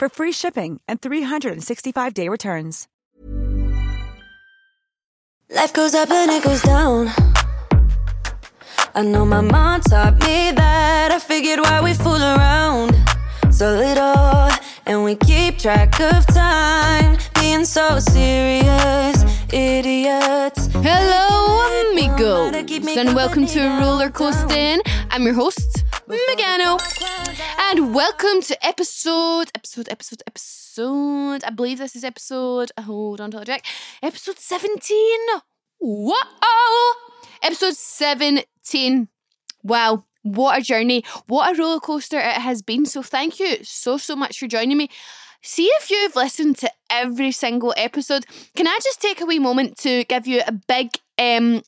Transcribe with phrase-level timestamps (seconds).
[0.00, 2.88] for free shipping and 365-day returns.
[5.50, 7.10] Life goes up and it goes down.
[8.94, 11.10] I know my mom taught me that.
[11.12, 12.96] I figured why we fool around
[13.50, 14.48] so little
[14.86, 23.60] and we keep track of time being so serious idiots Hello, amigos, and welcome to
[23.80, 24.80] Roller Coasting.
[25.10, 26.76] I'm your host, Megano,
[27.70, 31.44] and welcome to episode, episode, episode, episode.
[31.44, 32.72] I believe this is episode.
[32.80, 33.64] Hold on till I check.
[34.02, 35.20] Episode seventeen.
[35.78, 36.94] Whoa!
[37.44, 39.06] Episode seventeen.
[39.62, 40.04] Wow.
[40.22, 41.04] What a journey.
[41.28, 42.86] What a roller coaster it has been.
[42.86, 44.90] So, thank you so, so much for joining me.
[45.42, 48.26] See if you've listened to every single episode.
[48.56, 51.62] Can I just take a wee moment to give you a big um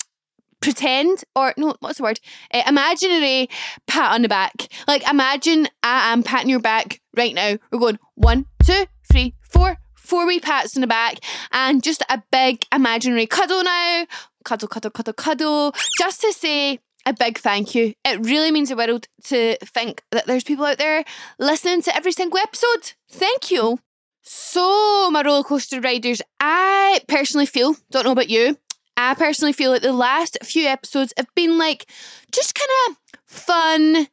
[0.62, 2.20] pretend or no, what's the word?
[2.54, 3.48] Uh, imaginary
[3.86, 4.68] pat on the back.
[4.88, 7.58] Like imagine I am patting your back right now.
[7.70, 11.18] We're going one, two, three, four, four wee pats on the back,
[11.50, 14.06] and just a big imaginary cuddle now.
[14.44, 15.74] Cuddle, cuddle, cuddle, cuddle.
[15.98, 17.94] Just to say a big thank you.
[18.04, 21.04] It really means the world to think that there's people out there
[21.38, 22.92] listening to every single episode.
[23.10, 23.78] Thank you.
[24.24, 28.56] So, my roller coaster riders, I personally feel, don't know about you,
[28.97, 31.86] I personally feel like the last few episodes have been like
[32.30, 34.08] just kind of fun,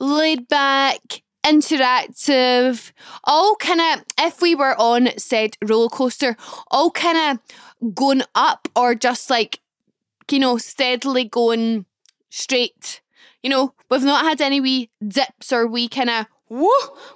[0.00, 2.92] laid back, interactive,
[3.24, 6.36] all kind of, if we were on said roller coaster,
[6.70, 7.38] all kind
[7.82, 9.60] of going up or just like,
[10.30, 11.86] you know, steadily going
[12.30, 13.00] straight.
[13.42, 16.70] You know, we've not had any wee dips or wee kind of woo,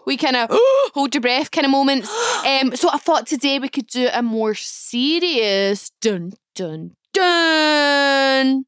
[0.07, 0.49] we kind of
[0.95, 2.11] hold your breath kind of moments.
[2.41, 8.65] Um, so I thought today we could do a more serious dun dun dun.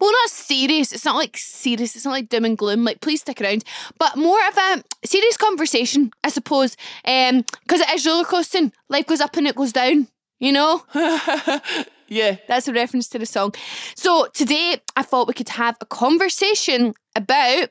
[0.00, 0.92] Well, not serious.
[0.92, 1.94] It's not like serious.
[1.94, 2.84] It's not like doom and gloom.
[2.84, 3.64] Like, please stick around.
[3.98, 6.76] But more of a serious conversation, I suppose.
[7.04, 8.72] Um, because it is roller coasting.
[8.88, 10.08] Life goes up and it goes down.
[10.40, 10.82] You know.
[12.08, 13.54] Yeah, that's a reference to the song.
[13.94, 17.68] So today I thought we could have a conversation about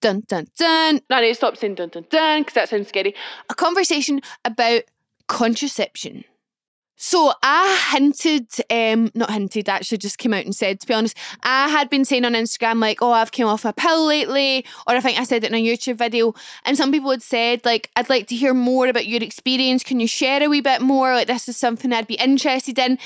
[0.00, 1.00] dun dun dun.
[1.08, 3.14] No, to stop saying dun dun dun because that sounds scary.
[3.48, 4.82] A conversation about
[5.28, 6.24] contraception.
[7.04, 11.18] So I hinted, um, not hinted, actually just came out and said, to be honest,
[11.42, 14.94] I had been saying on Instagram, like, oh, I've came off a pill lately, or
[14.94, 16.32] I think I said it in a YouTube video,
[16.64, 19.82] and some people had said, like, I'd like to hear more about your experience.
[19.82, 21.12] Can you share a wee bit more?
[21.12, 23.00] Like, this is something I'd be interested in.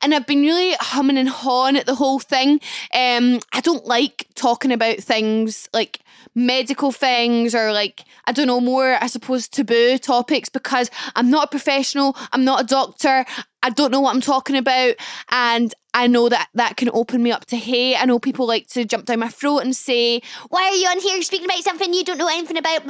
[0.00, 2.60] And I've been really humming and hawing at the whole thing.
[2.94, 6.02] Um, I don't like talking about things like
[6.34, 11.46] medical things or like I don't know more I suppose taboo topics because I'm not
[11.46, 13.24] a professional I'm not a doctor
[13.62, 14.94] I don't know what I'm talking about.
[15.30, 17.96] And I know that that can open me up to hate.
[17.96, 21.00] I know people like to jump down my throat and say why are you on
[21.00, 22.86] here speaking about something you don't know anything about?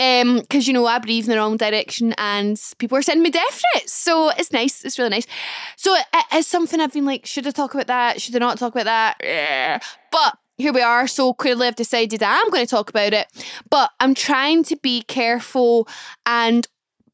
[0.00, 3.30] Um because you know I breathe in the wrong direction and people are sending me
[3.30, 3.92] death threats.
[3.92, 4.84] So it's nice.
[4.84, 5.26] It's really nice.
[5.76, 8.22] So it, it's something I've been like should I talk about that?
[8.22, 9.16] Should I not talk about that?
[9.22, 9.80] Yeah.
[10.10, 11.06] but here we are.
[11.06, 13.26] So clearly, I've decided I'm going to talk about it,
[13.68, 15.86] but I'm trying to be careful
[16.24, 16.66] and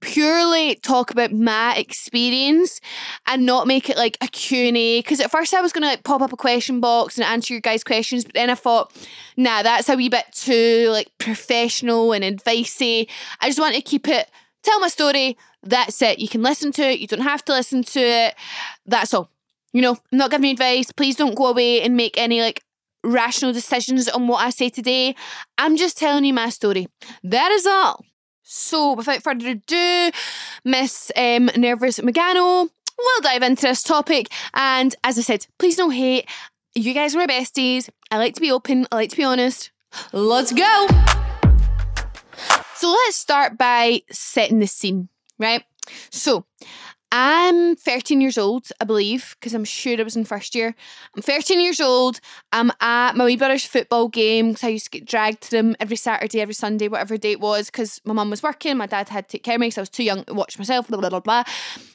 [0.03, 2.81] purely talk about my experience
[3.27, 6.05] and not make it like a Q&A because at first I was going to like
[6.05, 8.93] pop up a question box and answer your guys questions but then I thought
[9.37, 13.09] nah that's a wee bit too like professional and advicey
[13.41, 14.29] I just want to keep it
[14.63, 15.37] tell my story.
[15.63, 16.19] That's it.
[16.19, 17.01] You can listen to it.
[17.01, 18.35] You don't have to listen to it.
[18.87, 19.31] That's all.
[19.73, 20.93] You know, I'm not giving you advice.
[20.93, 22.63] Please don't go away and make any like
[23.05, 25.15] rational decisions on what I say today.
[25.59, 26.89] I'm just telling you my story.
[27.23, 28.05] That is all.
[28.55, 30.11] So, without further ado,
[30.63, 32.69] Miss um, Nervous Megano,
[32.99, 34.29] we'll dive into this topic.
[34.53, 36.29] And as I said, please don't hate.
[36.75, 37.89] You guys are my besties.
[38.11, 38.87] I like to be open.
[38.93, 39.71] I like to be honest.
[40.13, 40.87] Let's go.
[42.75, 45.09] So let's start by setting the scene,
[45.39, 45.65] right?
[46.11, 46.45] So
[47.15, 50.75] I'm 13 years old, I believe, because I'm sure I was in first year.
[51.15, 52.21] I'm 13 years old.
[52.55, 55.77] I'm at my wee brother's football game because I used to get dragged to them
[55.79, 59.11] every Saturday, every Sunday, whatever day it was, because my mum was working, my dad
[59.11, 60.99] had to take care of me because I was too young to watch myself, blah,
[60.99, 61.45] blah, blah, blah.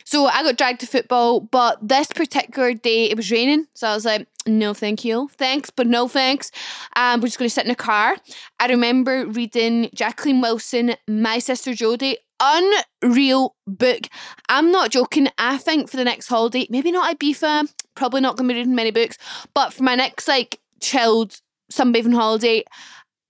[0.03, 3.65] So I got dragged to football, but this particular day it was raining.
[3.73, 5.29] So I was like, no, thank you.
[5.33, 6.51] Thanks, but no thanks.
[6.95, 8.17] Um, we're just going to sit in a car.
[8.59, 14.07] I remember reading Jacqueline Wilson, My Sister Jodie, unreal book.
[14.49, 15.27] I'm not joking.
[15.37, 18.75] I think for the next holiday, maybe not Ibiza, probably not going to be reading
[18.75, 19.17] many books,
[19.53, 21.39] but for my next like chilled
[21.71, 22.63] sunbathing holiday,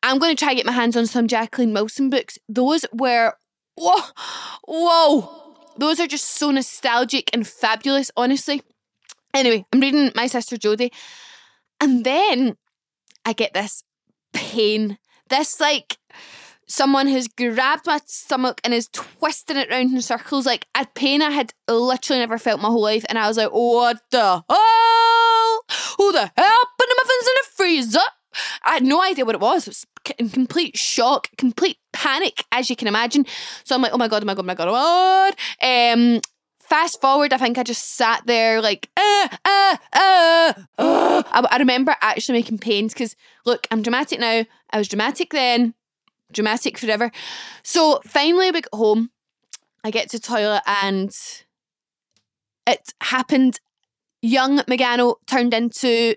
[0.04, 2.38] I'm going to try to get my hands on some Jacqueline Wilson books.
[2.48, 3.34] Those were,
[3.76, 4.02] whoa,
[4.66, 5.56] whoa.
[5.78, 8.62] Those are just so nostalgic and fabulous, honestly.
[9.34, 10.92] Anyway, I'm reading My Sister Jodie,
[11.80, 12.58] and then
[13.26, 13.84] I get this
[14.34, 14.98] pain.
[15.30, 15.98] This like
[16.68, 21.22] someone has grabbed my stomach and is twisting it round in circles like a pain
[21.22, 23.06] I had literally never felt my whole life.
[23.10, 25.64] And I was like, what the hell?
[25.98, 28.00] Who the hell put the muffins in the freezer?
[28.64, 29.68] I had no idea what it was.
[29.68, 29.86] It was
[30.20, 33.26] in complete shock, complete panic, as you can imagine.
[33.64, 35.94] So I'm like, oh my god, oh my god, oh my god, oh my god.
[35.94, 36.22] Um,
[36.60, 41.24] fast forward, I think I just sat there like, uh, uh, uh, uh.
[41.32, 43.16] I, I remember actually making pains because
[43.46, 44.46] look, I'm dramatic now.
[44.70, 45.74] I was dramatic then
[46.32, 47.12] dramatic forever.
[47.64, 49.12] So finally, we get home.
[49.84, 51.12] I get to toilet and
[52.66, 53.60] it happened.
[54.22, 56.16] Young Megano turned into,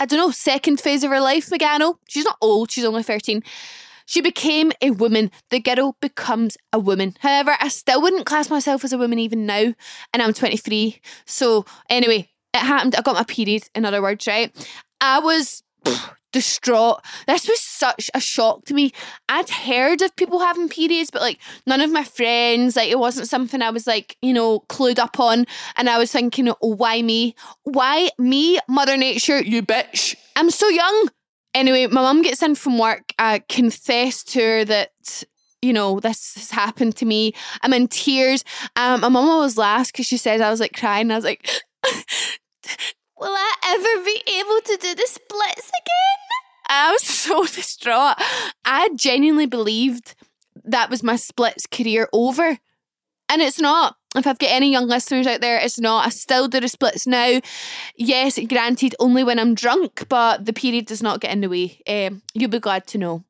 [0.00, 1.50] I don't know, second phase of her life.
[1.50, 1.96] Megano.
[2.08, 2.70] She's not old.
[2.70, 3.42] She's only thirteen.
[4.06, 5.30] She became a woman.
[5.50, 7.16] The girl becomes a woman.
[7.20, 9.74] However, I still wouldn't class myself as a woman even now,
[10.12, 11.00] and I'm 23.
[11.24, 12.96] So anyway, it happened.
[12.96, 13.62] I got my period.
[13.74, 14.52] In other words, right?
[15.00, 15.62] I was
[16.32, 17.00] distraught.
[17.26, 18.92] This was such a shock to me.
[19.28, 23.28] I'd heard of people having periods, but like none of my friends, like it wasn't
[23.28, 25.46] something I was like, you know, clued up on.
[25.76, 27.36] And I was thinking, why me?
[27.64, 30.16] Why me, Mother Nature, you bitch?
[30.34, 31.08] I'm so young.
[31.54, 33.12] Anyway, my mum gets in from work.
[33.18, 35.24] I confess to her that
[35.64, 37.32] you know, this has happened to me.
[37.62, 38.42] I'm in tears.
[38.74, 41.08] Um, my mum always laughs because she says I was like crying.
[41.12, 41.48] I was like,
[43.22, 46.68] will I ever be able to do the splits again?
[46.68, 48.16] I was so distraught.
[48.64, 50.16] I genuinely believed
[50.64, 52.58] that was my splits career over.
[53.28, 53.96] And it's not.
[54.16, 56.06] If I've got any young listeners out there, it's not.
[56.06, 57.40] I still do the splits now.
[57.96, 61.80] Yes, granted, only when I'm drunk, but the period does not get in the way.
[61.88, 63.24] Um, you'll be glad to know.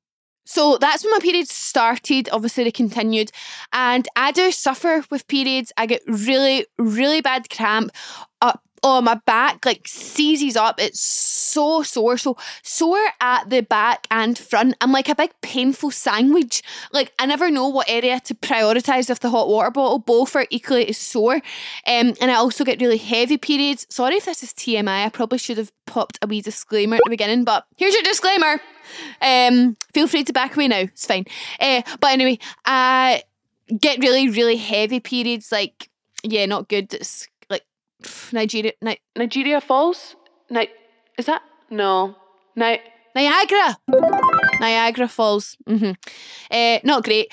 [0.44, 2.31] So that's when my periods started.
[2.33, 3.31] Obviously, they continued.
[3.73, 5.71] And I do suffer with periods.
[5.77, 7.93] I get really, really bad cramp
[8.41, 10.81] up oh my back like seizes up.
[10.81, 14.75] It's so sore so sore at the back and front.
[14.81, 16.62] I'm like a big painful sandwich.
[16.93, 20.46] Like i never know what area to prioritize with the hot water bottle both are
[20.50, 21.37] equally sore.
[21.86, 23.86] Um, and i also get really heavy periods.
[23.91, 27.10] Sorry if this is tmi i probably should have popped a wee disclaimer at the
[27.10, 28.60] beginning but here's your disclaimer.
[29.20, 30.81] Um, feel free to back away now.
[30.81, 31.24] It's fine.
[31.60, 33.22] Uh, but anyway i
[33.81, 35.89] get really really heavy periods like
[36.24, 37.29] yeah not good it's
[38.32, 40.17] Nigeria, Ni- Nigeria Falls.
[40.51, 40.69] Ni-
[41.19, 42.17] is that no?
[42.56, 42.81] Ni-
[43.15, 43.77] Niagara,
[44.61, 45.56] Niagara Falls.
[45.69, 45.93] Mm-hmm.
[46.51, 47.32] Uh, not great.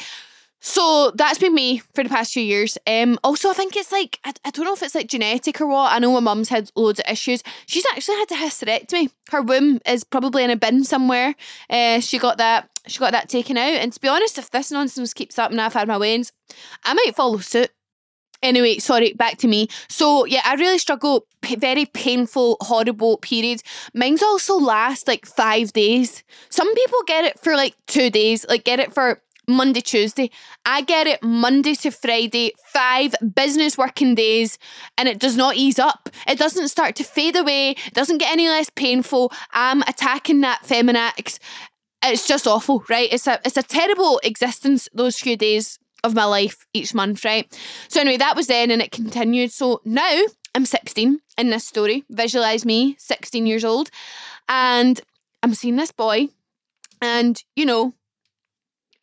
[0.62, 2.78] So that's been me for the past few years.
[2.86, 5.68] Um, also, I think it's like I, I don't know if it's like genetic or
[5.68, 5.94] what.
[5.94, 7.42] I know my mum's had loads of issues.
[7.66, 9.10] She's actually had a hysterectomy.
[9.32, 11.34] Her womb is probably in a bin somewhere.
[11.70, 12.70] Uh, she got that.
[12.88, 13.76] She got that taken out.
[13.76, 16.34] And to be honest, if this nonsense keeps up and I've had my wains,
[16.84, 17.70] I might follow suit.
[18.42, 19.68] Anyway, sorry, back to me.
[19.90, 21.26] So, yeah, I really struggle.
[21.42, 23.64] P- very painful, horrible periods.
[23.94, 26.24] Mine's also last like five days.
[26.50, 30.30] Some people get it for like two days, like get it for Monday, Tuesday.
[30.66, 34.58] I get it Monday to Friday, five business working days,
[34.98, 36.10] and it does not ease up.
[36.28, 37.72] It doesn't start to fade away.
[37.72, 39.34] It doesn't get any less painful.
[39.52, 41.40] I'm attacking that Feminax.
[42.04, 43.12] It's just awful, right?
[43.12, 47.48] It's a it's a terrible existence those few days of my life each month, right?
[47.88, 49.52] So anyway, that was then and it continued.
[49.52, 50.22] So now
[50.56, 52.04] I'm 16 in this story.
[52.10, 53.90] Visualize me, 16 years old.
[54.48, 55.00] And
[55.44, 56.30] I'm seeing this boy.
[57.02, 57.94] And, you know,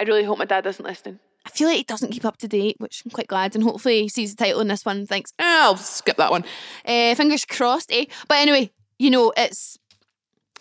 [0.00, 1.18] I really hope my dad isn't listening.
[1.46, 3.54] I feel like he doesn't keep up to date, which I'm quite glad.
[3.54, 6.32] And hopefully he sees the title in this one and thinks, oh, I'll skip that
[6.32, 6.44] one.
[6.84, 8.06] Uh, fingers crossed, eh?
[8.28, 9.78] But anyway, you know, it's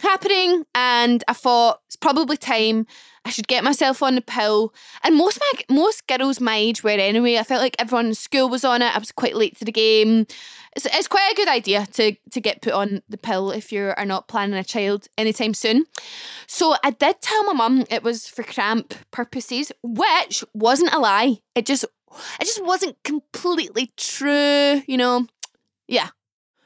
[0.06, 2.88] happening and I thought it's probably time
[3.26, 4.74] I should get myself on the pill.
[5.04, 7.38] And most my most girls my age were anyway.
[7.38, 8.96] I felt like everyone in school was on it.
[8.96, 10.28] I was quite late to the game.
[10.76, 13.94] It's, it's quite a good idea to to get put on the pill if you
[13.98, 15.86] are not planning a child anytime soon.
[16.46, 21.38] So I did tell my mum it was for cramp purposes, which wasn't a lie.
[21.56, 21.84] It just
[22.40, 25.26] it just wasn't completely true, you know.
[25.88, 26.10] Yeah.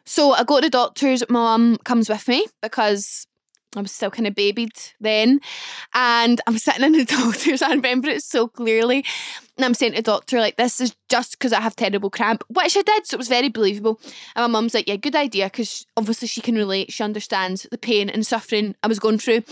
[0.05, 3.27] So I go to the doctor's, my mum comes with me because
[3.75, 5.39] I was still kind of babied then.
[5.93, 9.05] And I'm sitting in the doctor's, I remember it so clearly.
[9.57, 12.43] And I'm saying to the doctor, like, this is just because I have terrible cramp,
[12.49, 13.05] which I did.
[13.05, 13.99] So it was very believable.
[14.35, 16.91] And my mum's like, yeah, good idea, because obviously she can relate.
[16.91, 19.43] She understands the pain and suffering I was going through.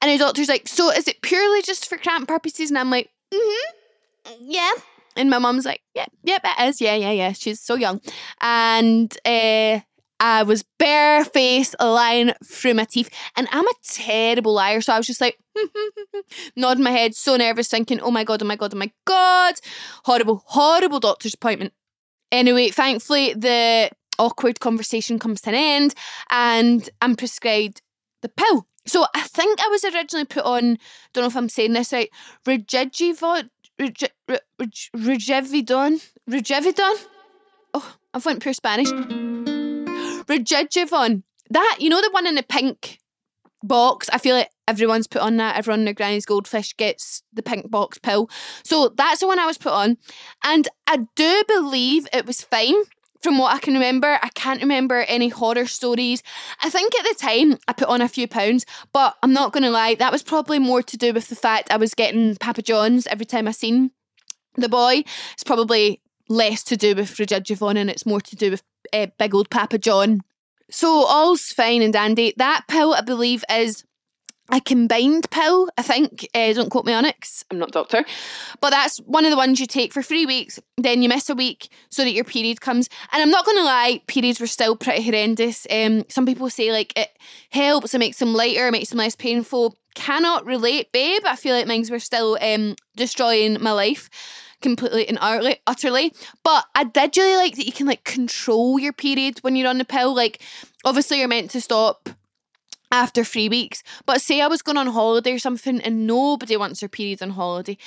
[0.00, 2.70] And the doctor's like, so is it purely just for cramp purposes?
[2.70, 4.72] And I'm like, mm hmm, yeah.
[5.16, 6.80] And my mum's like, yep, yeah, yep, it is.
[6.80, 7.32] Yeah, yeah, yeah.
[7.32, 8.00] She's so young.
[8.40, 9.80] And uh,
[10.22, 14.80] I was barefaced, lying through my teeth, and I'm a terrible liar.
[14.80, 15.36] So I was just like,
[16.56, 19.54] nodding my head, so nervous, thinking, oh my God, oh my God, oh my God.
[20.04, 21.72] Horrible, horrible doctor's appointment.
[22.30, 25.94] Anyway, thankfully, the awkward conversation comes to an end,
[26.30, 27.82] and I'm prescribed
[28.20, 28.68] the pill.
[28.86, 30.78] So I think I was originally put on,
[31.12, 32.10] don't know if I'm saying this right,
[32.46, 33.50] Regividon,
[36.30, 36.94] Regividon.
[37.74, 39.31] Oh, I've went pure Spanish.
[40.26, 41.22] Regivon.
[41.50, 42.98] That, you know, the one in the pink
[43.62, 44.08] box.
[44.12, 45.56] I feel like everyone's put on that.
[45.56, 48.28] Everyone in their granny's goldfish gets the pink box pill.
[48.64, 49.98] So that's the one I was put on.
[50.44, 52.74] And I do believe it was fine.
[53.22, 56.24] From what I can remember, I can't remember any horror stories.
[56.60, 59.62] I think at the time I put on a few pounds, but I'm not going
[59.62, 62.62] to lie, that was probably more to do with the fact I was getting Papa
[62.62, 63.92] John's every time I seen
[64.56, 65.04] the boy.
[65.34, 69.34] It's probably less to do with Regivon and it's more to do with uh, big
[69.34, 70.20] old Papa John.
[70.70, 72.32] So all's fine and dandy.
[72.36, 73.84] That pill, I believe, is
[74.50, 76.28] a combined pill, I think.
[76.34, 77.16] Uh, don't quote me on it
[77.50, 78.04] I'm not doctor.
[78.60, 81.34] But that's one of the ones you take for three weeks, then you miss a
[81.34, 82.88] week so that your period comes.
[83.12, 85.66] And I'm not going to lie, periods were still pretty horrendous.
[85.70, 87.10] Um, some people say like it
[87.50, 89.76] helps, it makes them lighter, it makes them less painful.
[89.94, 91.22] Cannot relate, babe.
[91.26, 94.08] I feel like mines were still um, destroying my life
[94.62, 96.14] completely and utterly, utterly.
[96.42, 99.78] But I did really like that you can like control your period when you're on
[99.78, 100.14] the pill.
[100.14, 100.40] Like,
[100.84, 102.08] obviously, you're meant to stop
[102.92, 103.82] after three weeks.
[104.06, 107.30] But say I was going on holiday or something and nobody wants their period on
[107.30, 107.78] holiday.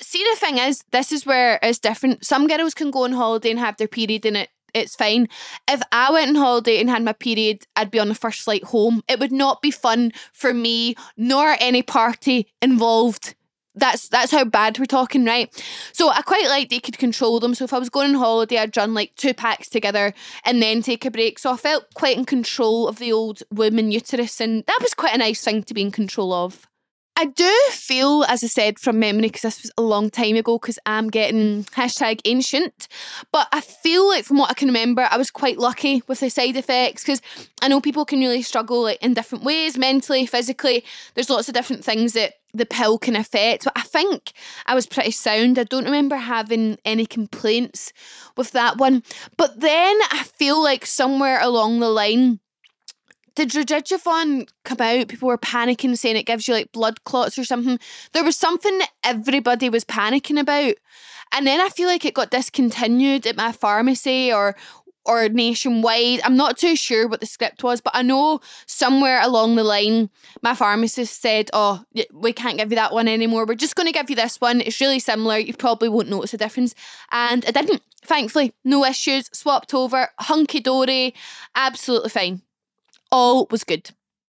[0.00, 2.24] See, the thing is, this is where it's different.
[2.24, 4.48] Some girls can go on holiday and have their period in it.
[4.72, 5.28] It's fine.
[5.68, 8.64] If I went on holiday and had my period, I'd be on the first flight
[8.64, 9.02] home.
[9.08, 13.34] It would not be fun for me nor any party involved
[13.74, 15.52] that's that's how bad we're talking, right?
[15.92, 17.54] So I quite liked you could control them.
[17.54, 20.14] So if I was going on holiday, I'd run like two packs together
[20.44, 21.38] and then take a break.
[21.38, 25.14] So I felt quite in control of the old woman uterus, and that was quite
[25.14, 26.66] a nice thing to be in control of.
[27.16, 30.58] I do feel, as I said from memory, because this was a long time ago,
[30.58, 32.88] because I'm getting hashtag ancient,
[33.30, 36.28] but I feel like from what I can remember, I was quite lucky with the
[36.28, 37.22] side effects because
[37.62, 40.84] I know people can really struggle like in different ways, mentally, physically.
[41.14, 44.32] There's lots of different things that the pill can affect, but I think
[44.66, 45.58] I was pretty sound.
[45.58, 47.92] I don't remember having any complaints
[48.36, 49.02] with that one.
[49.36, 52.38] But then I feel like somewhere along the line,
[53.34, 55.08] did Regivon come out?
[55.08, 57.80] People were panicking, saying it gives you like blood clots or something.
[58.12, 60.74] There was something that everybody was panicking about.
[61.32, 64.54] And then I feel like it got discontinued at my pharmacy or
[65.04, 66.20] or nationwide.
[66.24, 70.10] I'm not too sure what the script was, but I know somewhere along the line,
[70.42, 73.46] my pharmacist said, Oh, we can't give you that one anymore.
[73.46, 74.60] We're just going to give you this one.
[74.60, 75.38] It's really similar.
[75.38, 76.74] You probably won't notice a difference.
[77.12, 77.82] And I didn't.
[78.02, 79.30] Thankfully, no issues.
[79.32, 81.14] Swapped over, hunky dory,
[81.54, 82.42] absolutely fine
[83.14, 83.90] all was good.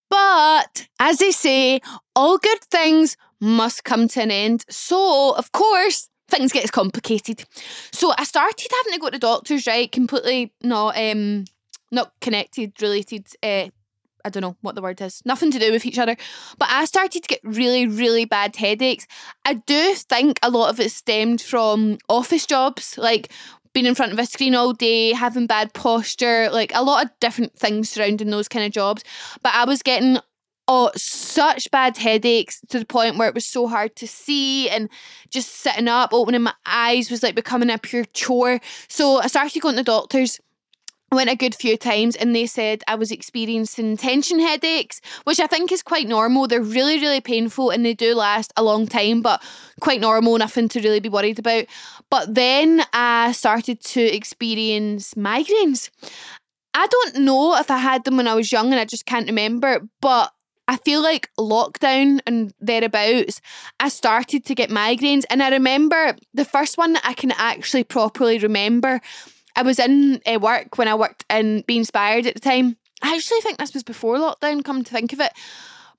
[0.08, 1.80] But as they say,
[2.16, 4.64] all good things must come to an end.
[4.68, 7.44] So, of course, things get complicated.
[7.92, 9.90] So I started having to go to doctors, right?
[9.90, 11.44] Completely not um
[11.90, 13.68] not connected, related, uh,
[14.24, 16.16] I don't know what the word is, nothing to do with each other.
[16.58, 19.06] But I started to get really, really bad headaches.
[19.44, 23.32] I do think a lot of it stemmed from office jobs, like
[23.72, 27.10] being in front of a screen all day, having bad posture, like a lot of
[27.20, 29.04] different things surrounding those kind of jobs.
[29.42, 30.18] But I was getting
[30.70, 34.88] oh such bad headaches to the point where it was so hard to see and
[35.28, 38.60] just sitting up, opening my eyes was like becoming a pure chore.
[38.86, 40.40] So I started going to doctors
[41.10, 45.48] went a good few times and they said I was experiencing tension headaches, which I
[45.48, 46.46] think is quite normal.
[46.46, 49.42] They're really, really painful and they do last a long time, but
[49.80, 51.64] quite normal, nothing to really be worried about.
[52.10, 55.90] But then I started to experience migraines.
[56.74, 59.26] I don't know if I had them when I was young and I just can't
[59.26, 60.32] remember, but
[60.68, 63.40] I feel like lockdown and thereabouts,
[63.80, 65.24] I started to get migraines.
[65.28, 69.00] And I remember the first one that I can actually properly remember
[69.56, 72.76] I was in uh, work when I worked in Be Inspired at the time.
[73.02, 75.32] I actually think this was before lockdown, come to think of it.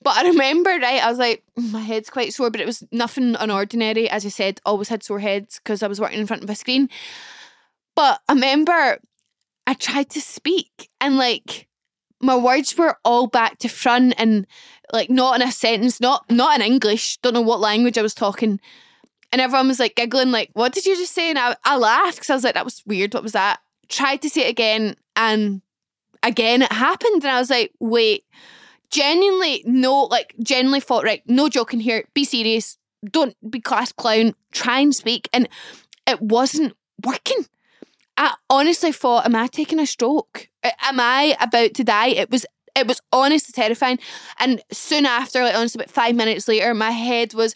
[0.02, 3.34] But I remember, right, I was like, my head's quite sore, but it was nothing
[3.36, 4.08] unordinary.
[4.08, 6.56] As I said, always had sore heads because I was working in front of a
[6.56, 6.90] screen.
[7.96, 9.00] But I remember
[9.68, 11.68] I tried to speak and like
[12.22, 14.48] my words were all back to front and
[14.94, 18.14] like not in a sentence, not not in English, don't know what language I was
[18.14, 18.60] talking.
[19.32, 21.30] And everyone was like giggling, like, what did you just say?
[21.30, 23.14] And I, I laughed because I was like, that was weird.
[23.14, 23.62] What was that?
[23.88, 25.62] Tried to say it again and
[26.22, 27.24] again it happened.
[27.24, 28.26] And I was like, wait,
[28.90, 32.78] genuinely, no, like, genuinely thought, right, no joking here, be serious,
[33.10, 35.30] don't be class clown, try and speak.
[35.34, 35.48] And
[36.06, 36.74] it wasn't
[37.06, 37.46] working.
[38.18, 40.50] I honestly thought, am I taking a stroke?
[40.64, 42.08] Am I about to die?
[42.08, 44.00] It was it was honestly terrifying.
[44.40, 47.56] And soon after, like honestly, about five minutes later, my head was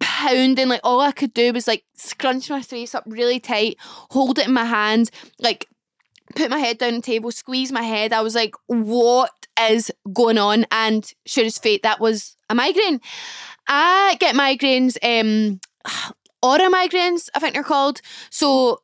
[0.00, 0.68] pounding.
[0.68, 4.46] Like all I could do was like scrunch my face up really tight, hold it
[4.46, 5.68] in my hands, like
[6.34, 8.12] put my head down the table, squeeze my head.
[8.12, 10.66] I was like, what is going on?
[10.70, 13.00] And sure as fate, that was a migraine.
[13.68, 15.60] I get migraines, um,
[16.42, 18.00] aura migraines, I think they're called.
[18.30, 18.80] So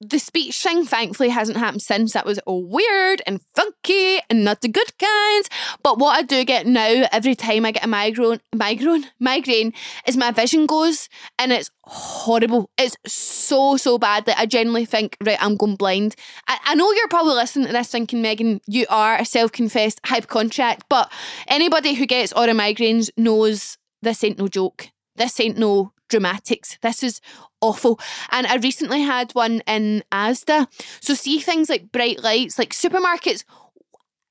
[0.00, 2.12] the speech thing thankfully hasn't happened since.
[2.12, 5.50] That was all weird and funky and not the good kinds.
[5.82, 9.72] But what I do get now every time I get a migraine, migraine, migraine,
[10.06, 12.70] is my vision goes and it's horrible.
[12.78, 16.16] It's so so bad that I generally think right, I'm going blind.
[16.48, 20.80] I, I know you're probably listening to this thinking, Megan, you are a self-confessed hypochondriac,
[20.88, 21.12] but
[21.46, 24.88] anybody who gets aura migraines knows this ain't no joke.
[25.16, 26.78] This ain't no dramatics.
[26.82, 27.20] This is
[27.60, 28.00] awful.
[28.30, 30.66] And I recently had one in Asda.
[31.00, 33.44] So see things like bright lights, like supermarkets.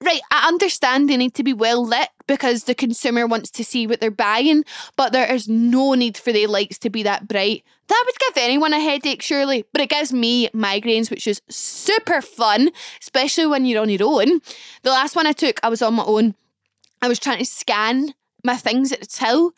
[0.02, 3.86] Right, I understand they need to be well lit because the consumer wants to see
[3.86, 4.64] what they're buying,
[4.96, 7.66] but there is no need for the lights to be that bright.
[7.90, 12.22] That would give anyone a headache, surely, but it gives me migraines, which is super
[12.22, 12.70] fun,
[13.02, 14.40] especially when you're on your own.
[14.84, 16.34] The last one I took, I was on my own.
[17.02, 18.14] I was trying to scan
[18.46, 19.52] my things at the till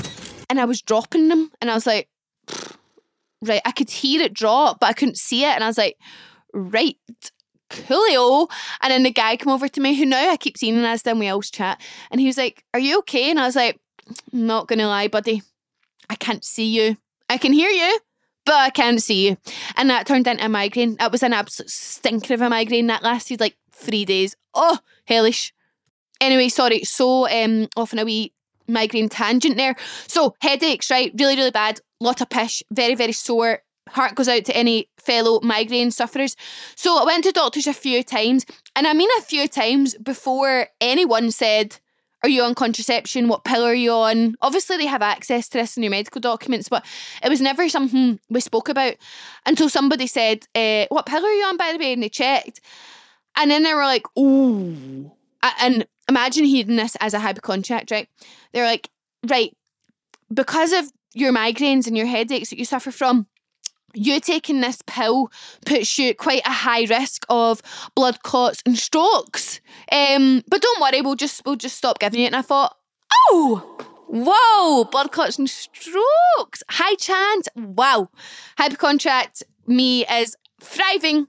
[0.49, 2.09] and I was dropping them, and I was like,
[3.41, 5.55] right, I could hear it drop, but I couldn't see it.
[5.55, 5.97] And I was like,
[6.53, 6.97] right,
[7.71, 8.49] coolio.
[8.81, 11.27] And then the guy came over to me, who now I keep seeing and we
[11.27, 11.81] always chat.
[12.11, 13.29] And he was like, Are you okay?
[13.29, 13.79] And I was like,
[14.31, 15.41] Not gonna lie, buddy.
[16.09, 16.97] I can't see you.
[17.29, 17.99] I can hear you,
[18.45, 19.37] but I can't see you.
[19.77, 20.97] And that turned into a migraine.
[20.97, 22.87] That was an absolute stinker of a migraine.
[22.87, 24.35] That lasted like three days.
[24.53, 25.53] Oh, hellish.
[26.19, 26.83] Anyway, sorry.
[26.83, 28.33] So um off on a wee
[28.67, 29.75] migraine tangent there.
[30.07, 31.11] So headaches, right?
[31.17, 33.61] Really, really bad lot of pish, very, very sore.
[33.89, 36.35] Heart goes out to any fellow migraine sufferers.
[36.75, 38.45] So I went to doctors a few times,
[38.75, 41.77] and I mean a few times before anyone said,
[42.23, 43.27] Are you on contraception?
[43.27, 44.35] What pill are you on?
[44.41, 46.85] Obviously, they have access to this in your medical documents, but
[47.23, 48.95] it was never something we spoke about
[49.45, 51.93] until somebody said, uh, What pill are you on, by the way?
[51.93, 52.61] And they checked.
[53.37, 55.11] And then they were like, Ooh.
[55.43, 58.07] And imagine hearing this as a hypochondriac, right?
[58.53, 58.89] They're like,
[59.27, 59.55] Right,
[60.33, 63.27] because of your migraines and your headaches that you suffer from,
[63.93, 65.29] you taking this pill
[65.65, 67.61] puts you at quite a high risk of
[67.93, 69.59] blood clots and strokes.
[69.91, 72.27] Um, but don't worry, we'll just we'll just stop giving it.
[72.27, 72.75] And I thought,
[73.29, 73.63] oh,
[74.07, 77.47] whoa, blood clots and strokes, high chance.
[77.55, 78.09] Wow,
[78.57, 79.35] hypochondriac
[79.67, 81.27] me is thriving.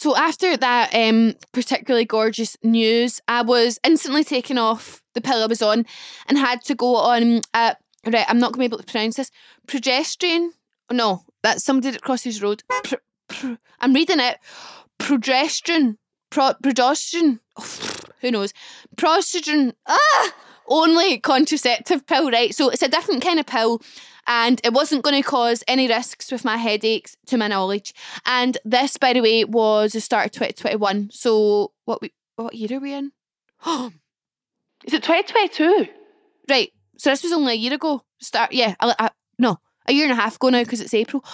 [0.00, 5.46] So after that um, particularly gorgeous news, I was instantly taken off the pill I
[5.46, 5.84] was on
[6.26, 9.16] and had to go on a Right, I'm not going to be able to pronounce
[9.16, 9.30] this.
[9.66, 10.50] Progesterone.
[10.90, 12.62] No, that's somebody that crosses road.
[13.80, 14.38] I'm reading it.
[14.98, 15.96] Progesterone.
[16.30, 17.40] Pro, progesterone.
[17.58, 18.54] Oh, who knows?
[18.96, 19.74] Progesterone.
[19.86, 20.34] Ah!
[20.66, 22.54] Only contraceptive pill, right?
[22.54, 23.82] So it's a different kind of pill
[24.30, 27.92] and it wasn't going to cause any risks with my headaches to my knowledge.
[28.24, 31.10] And this, by the way, was the start of 2021.
[31.12, 33.12] So what we what year are we in?
[33.66, 35.88] Is it 2022?
[36.48, 36.72] Right.
[36.96, 38.02] So this was only a year ago.
[38.20, 41.24] Start, yeah, I, I, no, a year and a half ago now because it's April.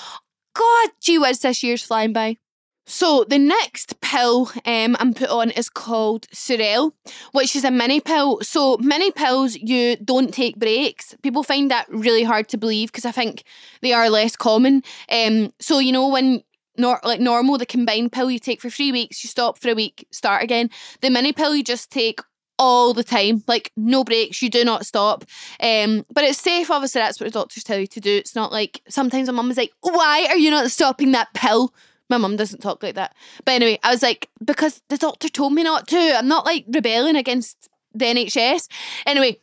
[0.55, 2.39] God, gee whiz, this year's flying by.
[2.87, 6.92] So the next pill um, I'm put on is called Cerelle,
[7.33, 8.40] which is a mini pill.
[8.42, 11.14] So mini pills, you don't take breaks.
[11.22, 13.42] People find that really hard to believe because I think
[13.83, 14.85] they are less common.
[15.11, 16.42] Um, so you know when
[16.79, 19.75] nor like normal, the combined pill you take for three weeks, you stop for a
[19.75, 20.70] week, start again.
[21.01, 22.20] The mini pill you just take
[22.59, 25.25] all the time, like no breaks, you do not stop.
[25.61, 28.16] Um, but it's safe, obviously, that's what the doctors tell you to do.
[28.16, 31.75] It's not like sometimes my mum is like, Why are you not stopping that pill?
[32.09, 33.14] My mum doesn't talk like that.
[33.45, 36.19] But anyway, I was like, because the doctor told me not to.
[36.19, 38.69] I'm not like rebelling against the NHS.
[39.07, 39.38] Anyway,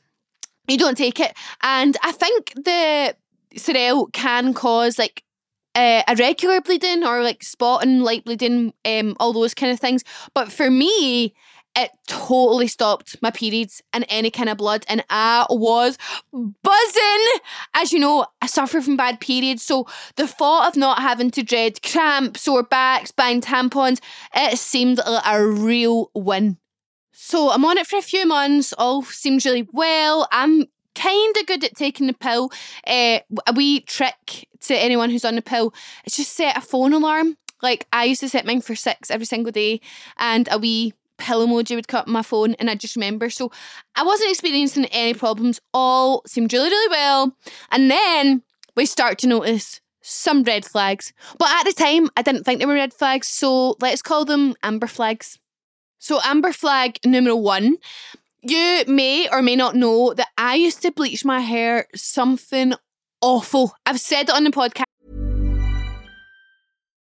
[0.68, 1.36] you don't take it.
[1.62, 3.16] And I think the
[3.56, 5.24] Cerelle can cause like
[5.76, 10.04] uh, irregular bleeding or like spotting, light bleeding, um, all those kind of things.
[10.34, 11.34] But for me,
[11.76, 15.98] it totally stopped my periods and any kind of blood, and I was
[16.32, 17.28] buzzing.
[17.74, 21.44] As you know, I suffer from bad periods, so the thought of not having to
[21.44, 24.00] dread cramps, sore backs, buying tampons,
[24.36, 26.58] it seemed like a real win.
[27.12, 30.28] So I'm on it for a few months, all seems really well.
[30.32, 32.52] I'm kind of good at taking the pill.
[32.86, 35.74] Uh, a wee trick to anyone who's on the pill
[36.06, 37.38] is just set a phone alarm.
[37.62, 39.80] Like I used to set mine for six every single day,
[40.18, 43.30] and a wee pill emoji would cut my phone, and I just remember.
[43.30, 43.52] So
[43.96, 45.60] I wasn't experiencing any problems.
[45.74, 47.36] All seemed really, really well.
[47.72, 48.44] And then
[48.76, 51.14] we start to notice some red flags.
[51.40, 54.56] But at the time, I didn't think they were red flags, so let's call them
[54.62, 55.40] amber flags.
[56.00, 57.78] So, amber flag number one
[58.46, 62.74] you may or may not know that I used to bleach my hair something
[63.22, 63.74] awful.
[63.86, 64.84] I've said it on the podcast.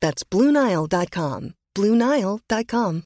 [0.00, 1.54] That's BlueNile.com.
[1.74, 3.04] BlueNile.com.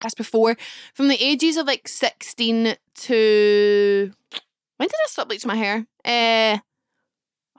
[0.00, 0.56] As before,
[0.94, 4.12] from the ages of like 16 to.
[4.76, 5.86] When did I stop bleaching my hair?
[6.04, 6.58] Uh,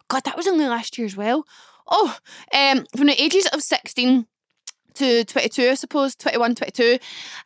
[0.08, 1.46] God, that was only last year as well.
[1.86, 2.18] Oh,
[2.54, 4.26] um, from the ages of 16
[4.96, 7.00] to 22, I suppose, 21, 22,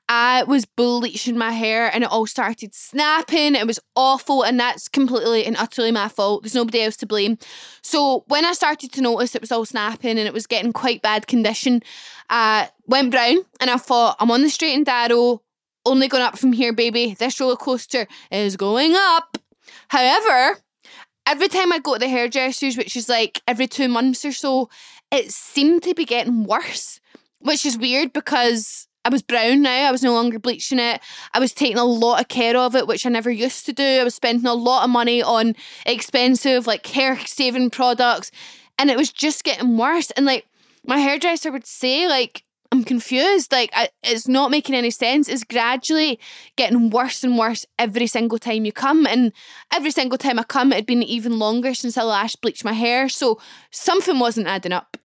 [0.09, 3.55] I was bleaching my hair and it all started snapping.
[3.55, 6.43] It was awful, and that's completely and utterly my fault.
[6.43, 7.37] There's nobody else to blame.
[7.81, 11.01] So, when I started to notice it was all snapping and it was getting quite
[11.01, 11.81] bad condition,
[12.29, 15.41] I went brown and I thought, I'm on the straight and narrow,
[15.85, 17.15] only going up from here, baby.
[17.17, 19.37] This roller coaster is going up.
[19.89, 20.59] However,
[21.27, 24.69] every time I go to the hairdressers, which is like every two months or so,
[25.11, 26.99] it seemed to be getting worse
[27.43, 29.87] which is weird because I was brown now.
[29.87, 31.01] I was no longer bleaching it.
[31.33, 33.83] I was taking a lot of care of it, which I never used to do.
[33.83, 38.31] I was spending a lot of money on expensive, like hair saving products,
[38.79, 40.11] and it was just getting worse.
[40.11, 40.47] And like
[40.85, 43.51] my hairdresser would say, like, I'm confused.
[43.51, 45.29] Like, I, it's not making any sense.
[45.29, 46.19] It's gradually
[46.55, 49.05] getting worse and worse every single time you come.
[49.05, 49.31] And
[49.71, 52.73] every single time I come, it had been even longer since I last bleached my
[52.73, 53.09] hair.
[53.09, 54.97] So something wasn't adding up.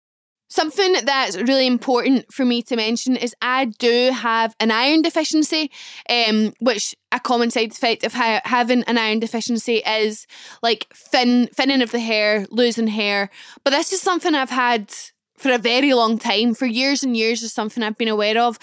[0.51, 5.71] Something that's really important for me to mention is I do have an iron deficiency,
[6.09, 10.27] um, which a common side effect of ha- having an iron deficiency is
[10.63, 13.29] like thin, thinning of the hair, losing hair.
[13.63, 14.91] But this is something I've had
[15.37, 18.59] for a very long time, for years and years, is something I've been aware of.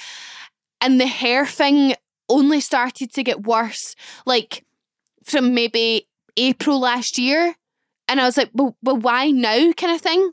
[0.82, 1.94] And the hair thing
[2.30, 3.96] only started to get worse,
[4.26, 4.66] like
[5.24, 7.56] from maybe April last year.
[8.08, 10.32] And I was like, well, well why now, kind of thing.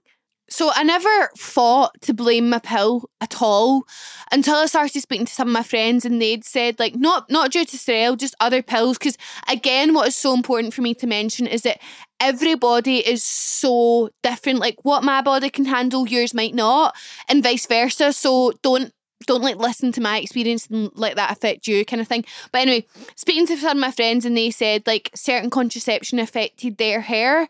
[0.53, 3.85] So I never thought to blame my pill at all
[4.31, 7.53] until I started speaking to some of my friends and they'd said like not not
[7.53, 8.99] due to Strel, just other pills.
[8.99, 9.17] Because
[9.49, 11.81] again, what is so important for me to mention is that
[12.21, 14.59] everybody is so different.
[14.59, 16.95] Like what my body can handle, yours might not,
[17.31, 18.13] and vice versa.
[18.13, 18.93] So don't
[19.27, 22.27] don't like listen to my experience and let that affect you kind of thing.
[22.53, 22.87] But anyway,
[23.17, 27.49] speaking to some of my friends and they said like certain contraception affected their hair.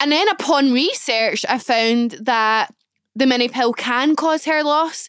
[0.00, 2.74] And then upon research, I found that
[3.14, 5.08] the mini pill can cause hair loss.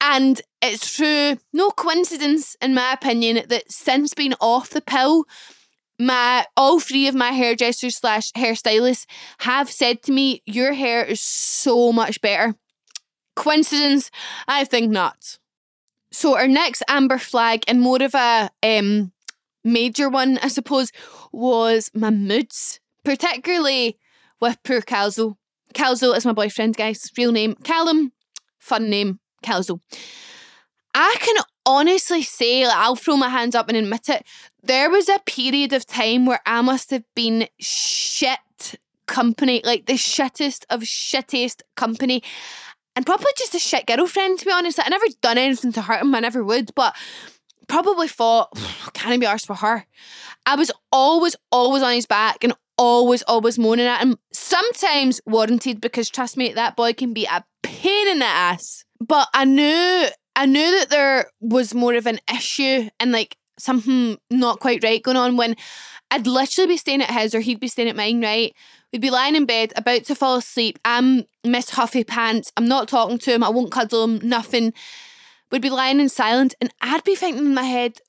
[0.00, 5.26] And it's true, no coincidence, in my opinion, that since being off the pill,
[5.98, 9.04] my all three of my hairdressers slash hairstylists
[9.40, 12.54] have said to me, Your hair is so much better.
[13.36, 14.10] Coincidence?
[14.48, 15.38] I think not.
[16.10, 19.12] So our next amber flag and more of a um,
[19.62, 20.90] major one, I suppose,
[21.32, 23.98] was my moods particularly
[24.40, 25.36] with poor Calzo.
[25.74, 27.10] Calzo is my boyfriend, guys.
[27.16, 28.12] Real name Callum,
[28.58, 29.80] fun name Calzo.
[30.94, 31.36] I can
[31.66, 34.26] honestly say, like, I'll throw my hands up and admit it.
[34.62, 38.38] There was a period of time where I must have been shit
[39.06, 42.22] company, like the shittest of shittiest company.
[42.96, 44.78] And probably just a shit girlfriend, to be honest.
[44.78, 46.96] Like, I never done anything to hurt him, I never would, but
[47.68, 48.52] probably thought,
[48.94, 49.86] can I be arsed for her?
[50.46, 54.16] I was always, always on his back and always, always moaning at him.
[54.32, 58.84] Sometimes warranted because trust me, that boy can be a pain in the ass.
[58.98, 64.16] But I knew I knew that there was more of an issue and like something
[64.30, 65.56] not quite right going on when
[66.10, 68.54] I'd literally be staying at his or he'd be staying at mine, right?
[68.92, 70.78] We'd be lying in bed, about to fall asleep.
[70.84, 72.50] I'm Miss Huffy Pants.
[72.56, 73.44] I'm not talking to him.
[73.44, 74.72] I won't cuddle him, nothing.
[75.52, 78.00] We'd be lying in silence and I'd be thinking in my head,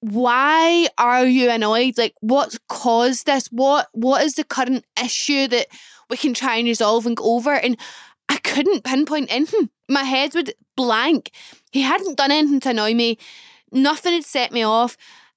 [0.00, 1.98] why are you annoyed?
[1.98, 3.48] Like what's caused this?
[3.48, 5.68] What what is the current issue that
[6.08, 7.52] we can try and resolve and go over?
[7.52, 7.76] And
[8.28, 9.70] I couldn't pinpoint anything.
[9.88, 11.32] My head would blank.
[11.72, 13.18] He hadn't done anything to annoy me.
[13.72, 14.96] Nothing had set me off.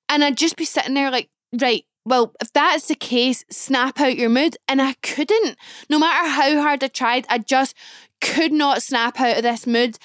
[0.10, 4.18] And I'd just be sitting there like, right, well, if that's the case, snap out
[4.18, 4.58] your mood.
[4.68, 5.58] And I couldn't.
[5.90, 7.76] No matter how hard I tried, I just
[8.22, 9.98] could not snap out of this mood.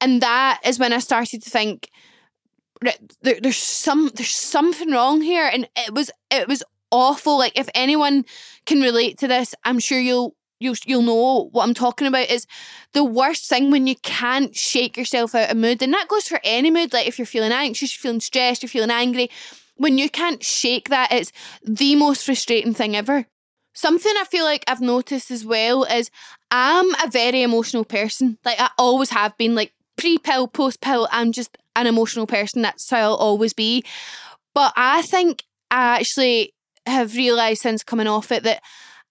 [0.00, 1.88] And that is when I started to think,
[3.22, 7.38] there, there's some there's something wrong here and it was it was awful.
[7.38, 8.24] Like if anyone
[8.66, 12.46] can relate to this i'm sure you'll you'll you'll know what i'm talking about is
[12.92, 16.40] the worst thing when you can't shake yourself out of mood and that goes for
[16.44, 19.30] any mood like if you're feeling anxious you're feeling stressed you're feeling angry
[19.76, 21.32] when you can't shake that it's
[21.64, 23.26] the most frustrating thing ever.
[23.74, 26.10] Something i feel like i've noticed as well is
[26.50, 28.38] i'm a very emotional person.
[28.44, 32.62] Like i always have been like pre pill, post pill, I'm just an emotional person.
[32.62, 33.84] That's how I'll always be.
[34.54, 36.54] But I think I actually
[36.86, 38.62] have realised since coming off it that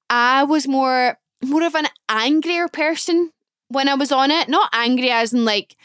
[0.10, 3.32] I was more more of an angrier person
[3.70, 4.50] when I was on it.
[4.50, 5.76] Not angry as in like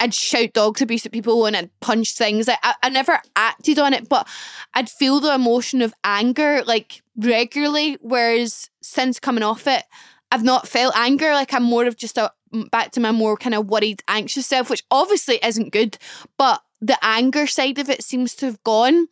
[0.00, 2.48] I'd shout dogs abuse at people and I'd punch things.
[2.48, 4.28] I, I, I never acted on it, but
[4.74, 7.98] I'd feel the emotion of anger like regularly.
[8.00, 9.84] Whereas since coming off it,
[10.32, 11.32] I've not felt anger.
[11.32, 12.32] Like I'm more of just a
[12.70, 15.98] back to my more kind of worried, anxious self, which obviously isn't good,
[16.38, 19.08] but the anger side of it seems to have gone.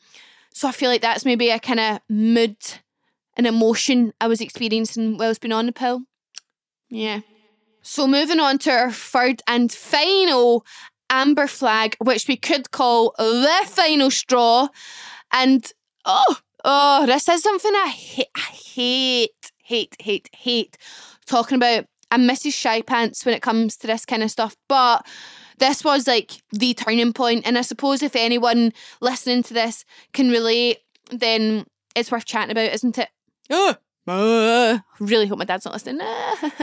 [0.53, 2.57] So I feel like that's maybe a kind of mood
[3.37, 6.03] and emotion I was experiencing whilst being on the pill.
[6.91, 7.21] Yeah.
[7.83, 10.65] So moving on to our third and final
[11.11, 14.69] amber flag, which we could call the final straw.
[15.33, 15.71] And
[16.05, 20.77] oh, oh, this is something I hate, I hate, hate, hate, hate
[21.27, 21.87] talking about.
[22.13, 22.53] I'm Mrs.
[22.53, 25.07] Shy Pants when it comes to this kind of stuff, but
[25.57, 27.47] this was like the turning point.
[27.47, 31.65] And I suppose if anyone listening to this can relate, then
[31.97, 33.09] it's worth chatting about, isn't it?
[33.49, 36.07] Oh, uh, really hope my dad's not listening.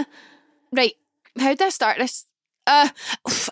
[0.71, 0.93] right,
[1.39, 2.27] how did I start this?
[2.67, 2.89] Uh,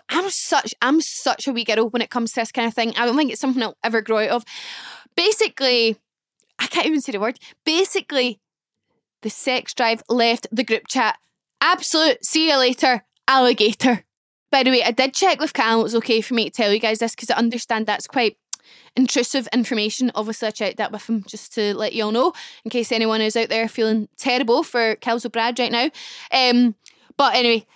[0.08, 2.94] I'm such I'm such a wee girl when it comes to this kind of thing.
[2.96, 4.44] I don't think it's something I'll ever grow out of.
[5.16, 5.96] Basically,
[6.60, 7.40] I can't even say the word.
[7.64, 8.38] Basically,
[9.22, 11.18] the sex drive left the group chat
[11.60, 12.24] Absolute.
[12.24, 14.04] See you later, alligator.
[14.50, 15.80] By the way, I did check with Callum.
[15.80, 18.36] It was okay for me to tell you guys this because I understand that's quite
[18.96, 20.10] intrusive information.
[20.14, 22.32] Obviously, I checked that with him just to let you all know
[22.64, 25.90] in case anyone is out there feeling terrible for Calzo Brad right now.
[26.32, 26.74] Um,
[27.16, 27.66] but anyway,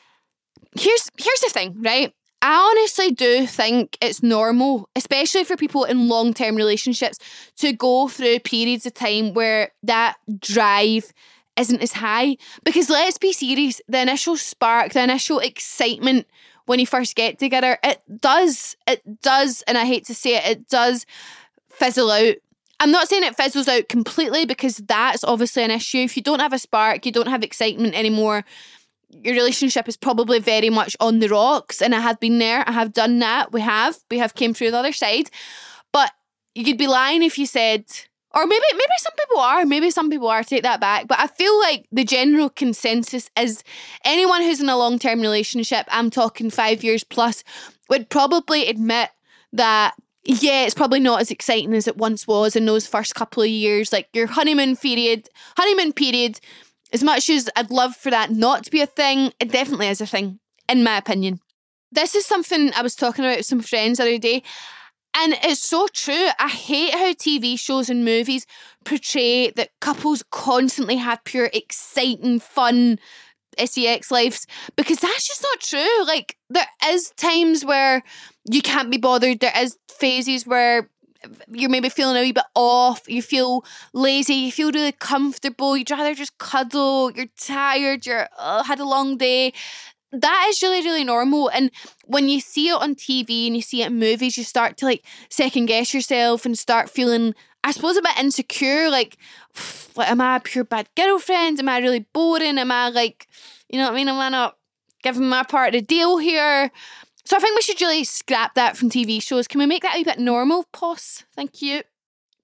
[0.79, 2.15] here's here's the thing, right?
[2.41, 7.19] I honestly do think it's normal, especially for people in long term relationships,
[7.59, 11.13] to go through periods of time where that drive
[11.57, 12.37] isn't as high.
[12.65, 16.27] Because let's be serious, the initial spark, the initial excitement
[16.67, 20.47] when you first get together, it does, it does, and I hate to say it,
[20.47, 21.07] it does
[21.71, 22.37] fizzle out.
[22.79, 25.99] I'm not saying it fizzles out completely because that's obviously an issue.
[25.99, 28.45] If you don't have a spark, you don't have excitement anymore,
[29.09, 32.67] your relationship is probably very much on the rocks and I have been there.
[32.67, 33.53] I have done that.
[33.53, 33.99] We have.
[34.11, 35.31] We have came through the other side.
[35.93, 36.13] But
[36.55, 37.85] you could be lying if you said
[38.35, 41.07] or maybe maybe some people are, maybe some people are, take that back.
[41.07, 43.63] But I feel like the general consensus is
[44.05, 47.45] anyone who's in a long term relationship, I'm talking five years plus,
[47.89, 49.11] would probably admit
[49.53, 53.43] that yeah, it's probably not as exciting as it once was in those first couple
[53.43, 53.93] of years.
[53.93, 56.39] Like your honeymoon period, honeymoon period,
[56.93, 60.01] as much as I'd love for that not to be a thing, it definitely is
[60.01, 61.41] a thing, in my opinion.
[61.91, 64.43] This is something I was talking about with some friends the other day.
[65.15, 66.29] And it's so true.
[66.39, 68.47] I hate how TV shows and movies
[68.85, 72.99] portray that couples constantly have pure, exciting, fun
[73.59, 74.47] sex lives
[74.77, 76.05] because that's just not true.
[76.07, 78.03] Like, there is times where
[78.51, 80.89] you can't be bothered, there is phases where
[81.53, 85.91] you're maybe feeling a wee bit off, you feel lazy, you feel really comfortable, you'd
[85.91, 89.53] rather just cuddle, you're tired, you're uh, had a long day
[90.13, 91.49] that is really really normal.
[91.49, 91.71] And
[92.05, 94.85] when you see it on tv and you see it in movies you start to
[94.85, 99.17] like second guess yourself and start feeling i suppose a bit insecure like,
[99.97, 101.59] like am i a pure bad girlfriend?
[101.59, 102.59] Am i really boring?
[102.59, 103.27] Am i like
[103.69, 104.09] you know what i mean?
[104.09, 104.57] Am i not
[105.03, 106.71] giving my part of the deal here?
[107.25, 109.49] So i think we should really scrap that from tv shows.
[109.49, 111.83] Can we make that a bit normal pos thank you.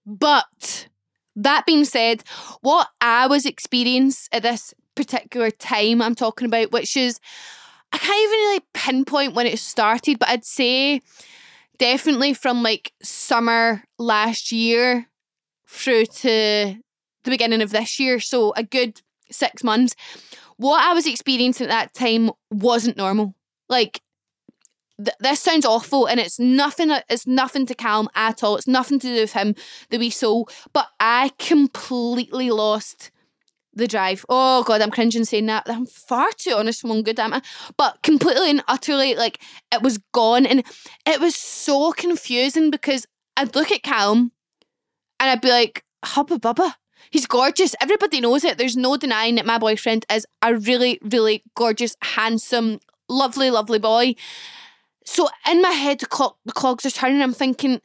[0.07, 0.89] But
[1.37, 2.25] that being said
[2.63, 7.21] what i was experiencing at this particular time I'm talking about, which is
[7.93, 11.01] I can't even really pinpoint when it started, but I'd say
[11.79, 15.07] definitely from like summer last year
[15.69, 16.77] through to
[17.23, 18.19] the beginning of this year.
[18.19, 19.95] So a good six months.
[20.57, 23.37] What I was experiencing at that time wasn't normal.
[23.69, 24.01] Like
[24.97, 28.57] th- this sounds awful and it's nothing it's nothing to Calum at all.
[28.57, 29.55] It's nothing to do with him,
[29.91, 30.49] the wee soul.
[30.73, 33.13] But I completely lost
[33.79, 34.25] the drive.
[34.29, 35.65] Oh god, I'm cringing saying that.
[35.69, 37.43] I'm far too honest for one good am I?
[37.77, 39.41] But completely and utterly, like
[39.73, 40.63] it was gone, and
[41.07, 44.33] it was so confusing because I'd look at Calum,
[45.21, 46.75] and I'd be like, Hubba Bubba.
[47.11, 47.75] He's gorgeous.
[47.81, 48.59] Everybody knows it.
[48.59, 54.15] There's no denying that my boyfriend is a really, really gorgeous, handsome, lovely, lovely boy.
[55.05, 57.23] So in my head, the, clock, the clogs are turning.
[57.23, 57.81] I'm thinking,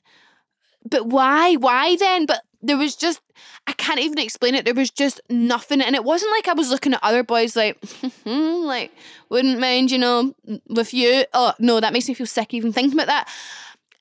[0.89, 1.55] but why?
[1.55, 2.25] Why then?
[2.25, 3.21] But there was just
[3.67, 4.65] I can't even explain it.
[4.65, 7.77] There was just nothing, and it wasn't like I was looking at other boys like,
[8.25, 8.91] like
[9.29, 10.33] wouldn't mind, you know,
[10.67, 11.25] with you.
[11.33, 13.29] Oh no, that makes me feel sick even thinking about that.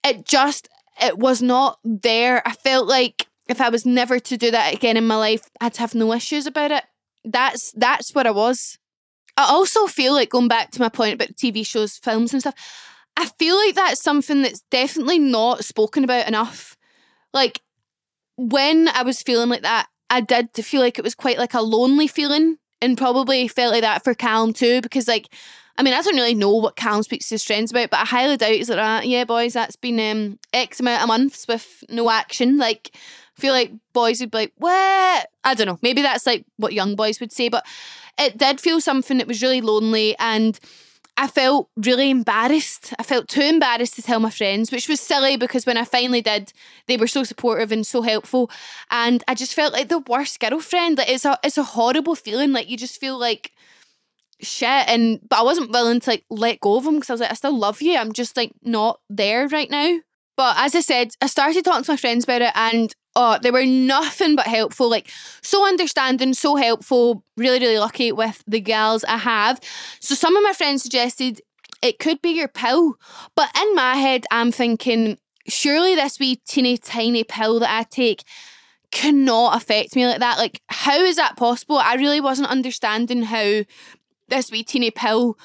[0.04, 0.68] It just
[1.00, 2.46] it was not there.
[2.46, 5.76] I felt like if I was never to do that again in my life, I'd
[5.76, 6.84] have no issues about it.
[7.24, 8.78] That's that's what I was.
[9.36, 12.54] I also feel like going back to my point about TV shows, films, and stuff.
[13.16, 16.76] I feel like that's something that's definitely not spoken about enough.
[17.34, 17.60] Like
[18.50, 21.62] when I was feeling like that, I did feel like it was quite like a
[21.62, 25.28] lonely feeling and probably felt like that for Calum too because like
[25.78, 28.04] I mean I don't really know what Calum speaks to his friends about but I
[28.04, 31.84] highly doubt he's like ah, yeah boys that's been um, X amount of months with
[31.88, 32.58] no action.
[32.58, 35.30] Like I feel like boys would be like what?
[35.44, 35.78] I don't know.
[35.80, 37.64] Maybe that's like what young boys would say but
[38.18, 40.58] it did feel something that was really lonely and
[41.16, 42.94] I felt really embarrassed.
[42.98, 46.22] I felt too embarrassed to tell my friends, which was silly because when I finally
[46.22, 46.52] did,
[46.88, 48.50] they were so supportive and so helpful.
[48.90, 50.98] And I just felt like the worst girlfriend.
[50.98, 52.52] Like it's a it's a horrible feeling.
[52.52, 53.52] Like you just feel like
[54.40, 54.88] shit.
[54.88, 57.30] And but I wasn't willing to like let go of them because I was like,
[57.30, 57.96] I still love you.
[57.96, 59.98] I'm just like not there right now.
[60.36, 63.50] But as I said, I started talking to my friends about it and oh, they
[63.50, 65.10] were nothing but helpful, like
[65.42, 67.24] so understanding, so helpful.
[67.36, 69.60] Really, really lucky with the girls I have.
[70.00, 71.40] So some of my friends suggested
[71.82, 72.94] it could be your pill,
[73.34, 78.22] but in my head, I'm thinking surely this wee teeny tiny pill that I take
[78.92, 80.38] cannot affect me like that.
[80.38, 81.78] Like, how is that possible?
[81.78, 83.62] I really wasn't understanding how
[84.28, 85.36] this wee teeny pill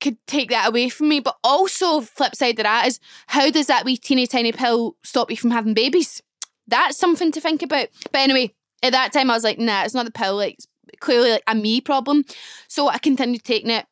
[0.00, 1.18] could take that away from me.
[1.18, 5.30] But also, flip side of that is how does that wee teeny tiny pill stop
[5.30, 6.22] you from having babies?
[6.66, 7.88] That's something to think about.
[8.12, 10.36] But anyway, at that time I was like, nah, it's not the pill.
[10.36, 10.68] Like it's
[11.00, 12.24] clearly like a me problem.
[12.68, 13.86] So I continued taking it,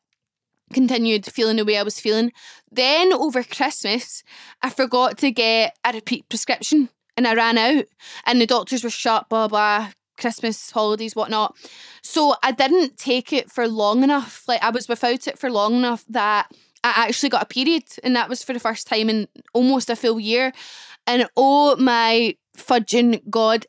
[0.73, 2.31] continued feeling the way I was feeling.
[2.71, 4.23] Then over Christmas,
[4.61, 7.85] I forgot to get a repeat prescription and I ran out
[8.25, 9.91] and the doctors were shut, blah blah.
[10.17, 11.55] Christmas holidays, whatnot.
[12.03, 14.43] So I didn't take it for long enough.
[14.47, 16.51] Like I was without it for long enough that
[16.83, 19.95] I actually got a period, and that was for the first time in almost a
[19.95, 20.51] full year.
[21.07, 23.65] And oh my fudging God,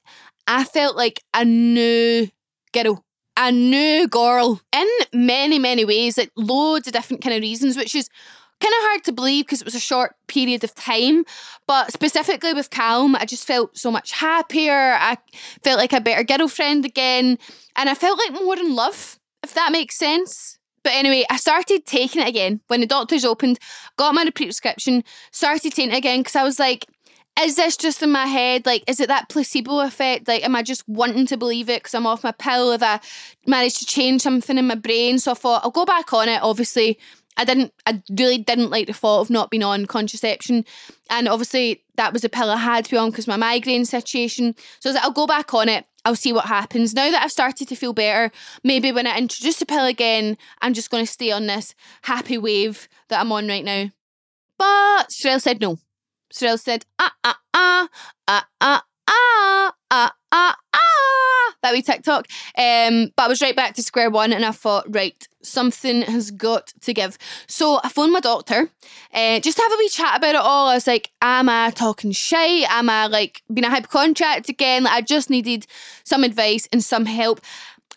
[0.46, 2.28] I felt like a new
[2.72, 3.04] girl.
[3.36, 7.96] A new girl in many, many ways, like loads of different kind of reasons, which
[7.96, 8.08] is
[8.60, 11.24] kind of hard to believe because it was a short period of time.
[11.66, 14.94] But specifically with Calum, I just felt so much happier.
[14.98, 15.18] I
[15.62, 17.38] felt like a better girlfriend again.
[17.74, 20.58] And I felt like more in love, if that makes sense.
[20.84, 23.58] But anyway, I started taking it again when the doctors opened,
[23.96, 25.02] got my prescription,
[25.32, 26.86] started taking it again because I was like,
[27.40, 28.64] is this just in my head?
[28.66, 30.28] Like, is it that placebo effect?
[30.28, 32.72] Like, am I just wanting to believe it because I'm off my pill?
[32.72, 33.00] Have I
[33.46, 35.18] managed to change something in my brain?
[35.18, 36.42] So I thought I'll go back on it.
[36.42, 36.98] Obviously,
[37.36, 40.64] I didn't, I really didn't like the thought of not being on contraception.
[41.10, 44.54] And obviously, that was a pill I had to be on because my migraine situation.
[44.78, 45.86] So I was like, I'll go back on it.
[46.04, 46.94] I'll see what happens.
[46.94, 48.30] Now that I've started to feel better,
[48.62, 52.38] maybe when I introduce the pill again, I'm just going to stay on this happy
[52.38, 53.90] wave that I'm on right now.
[54.58, 55.78] But Cerelle said no.
[56.34, 57.88] Cerelle said, ah, ah, ah,
[58.26, 62.26] ah, ah, ah, ah, ah, ah, that wee TikTok.
[62.58, 66.32] Um, but I was right back to square one and I thought, right, something has
[66.32, 67.18] got to give.
[67.46, 68.68] So I phoned my doctor,
[69.12, 70.68] uh, just to have a wee chat about it all.
[70.68, 72.68] I was like, am I talking shit?
[72.68, 74.84] Am I like being a hypochondriac again?
[74.84, 75.66] Like, I just needed
[76.02, 77.40] some advice and some help.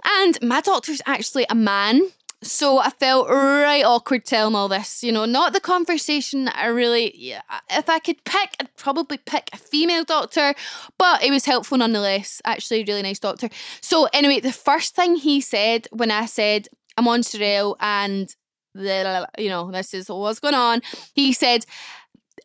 [0.04, 2.02] And my doctor's actually a man.
[2.44, 7.12] So I felt right awkward telling all this, you know, not the conversation I really,
[7.18, 10.54] yeah, if I could pick, I'd probably pick a female doctor,
[11.00, 12.40] but it was helpful nonetheless.
[12.46, 13.50] Actually, really nice doctor.
[13.82, 18.34] So, anyway, the first thing he said when I said, I'm on Cerelle and,
[18.76, 20.84] the, you know, this is what's going on,
[21.16, 21.66] he said,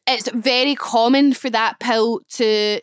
[0.07, 2.81] it's very common for that pill to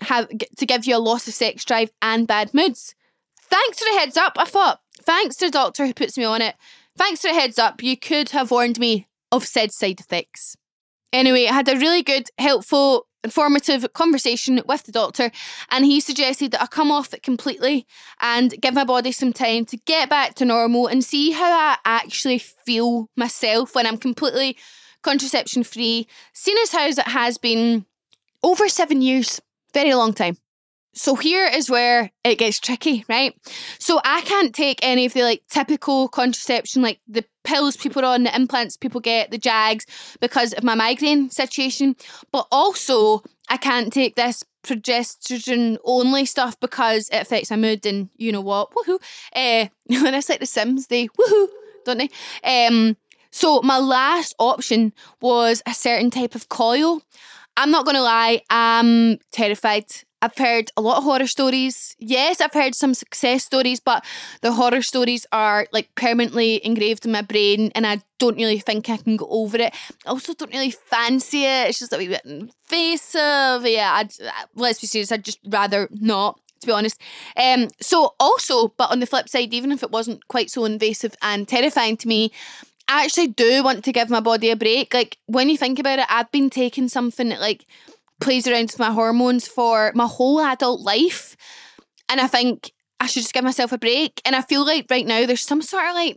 [0.00, 2.94] have to give you a loss of sex drive and bad moods.
[3.40, 4.34] Thanks for the heads up.
[4.36, 6.56] I thought Thanks to the doctor who puts me on it.
[6.96, 7.82] Thanks for the heads up.
[7.82, 10.56] You could have warned me of said side effects.
[11.12, 15.30] Anyway, I had a really good, helpful, informative conversation with the doctor,
[15.70, 17.86] and he suggested that I come off it completely
[18.20, 21.78] and give my body some time to get back to normal and see how I
[21.84, 24.56] actually feel myself when I'm completely
[25.02, 26.06] contraception free.
[26.32, 27.86] Seeing as how it has been
[28.42, 29.40] over seven years,
[29.72, 30.36] very long time.
[30.94, 33.34] So here is where it gets tricky, right?
[33.78, 38.14] So I can't take any of the like typical contraception, like the pills people are
[38.14, 39.86] on, the implants people get, the jags,
[40.20, 41.96] because of my migraine situation.
[42.30, 48.08] But also, I can't take this progesterone only stuff because it affects my mood and
[48.16, 48.70] you know what?
[48.72, 48.98] Woohoo!
[49.34, 49.68] Uh,
[50.02, 51.48] when it's like The Sims, they woohoo,
[51.84, 52.66] don't they?
[52.66, 52.96] Um,
[53.30, 57.02] so my last option was a certain type of coil.
[57.56, 59.86] I'm not gonna lie, I'm terrified
[60.24, 61.94] I've heard a lot of horror stories.
[61.98, 64.02] Yes, I've heard some success stories, but
[64.40, 68.88] the horror stories are like permanently engraved in my brain and I don't really think
[68.88, 69.74] I can go over it.
[70.06, 71.68] I also don't really fancy it.
[71.68, 73.66] It's just a wee bit invasive.
[73.70, 74.14] Yeah, I'd,
[74.54, 76.98] let's be serious, I'd just rather not to be honest.
[77.36, 81.14] Um, so also, but on the flip side, even if it wasn't quite so invasive
[81.20, 82.32] and terrifying to me,
[82.88, 84.94] I actually do want to give my body a break.
[84.94, 87.66] Like when you think about it, I've been taking something that like
[88.24, 91.36] plays around with my hormones for my whole adult life.
[92.08, 94.20] And I think I should just give myself a break.
[94.24, 96.16] And I feel like right now there's some sort of like,